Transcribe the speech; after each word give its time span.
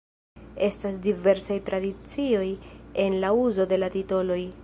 Estas 0.67 0.95
diversaj 1.03 1.57
tradicioj 1.67 2.47
en 3.05 3.21
la 3.25 3.33
uzo 3.45 3.71
de 3.75 3.83
la 3.83 3.93
titoloj. 3.99 4.43